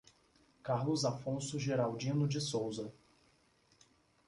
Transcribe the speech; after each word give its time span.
Carlos 0.63 1.05
Afonso 1.05 1.59
Geraldino 1.59 2.25
de 2.27 2.39
Souza 2.41 2.91